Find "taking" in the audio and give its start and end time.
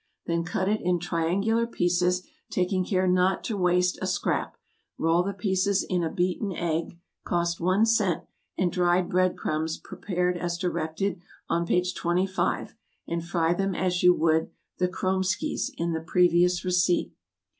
2.49-2.83